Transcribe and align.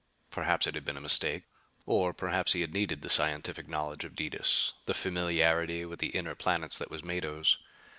Perhaps 0.31 0.65
it 0.65 0.73
had 0.73 0.83
been 0.83 0.97
a 0.97 1.01
mistake. 1.01 1.43
Or 1.85 2.11
perhaps 2.11 2.53
he 2.53 2.61
had 2.61 2.73
needed 2.73 3.03
the 3.03 3.07
scientific 3.09 3.67
knowledge 3.69 4.03
of 4.03 4.15
Detis, 4.15 4.73
the 4.87 4.95
familiarity 4.95 5.85
with 5.85 5.99
the 5.99 6.09
inner 6.17 6.33
planets 6.33 6.75
that 6.79 6.89
was 6.89 7.03
Mado's. 7.03 7.59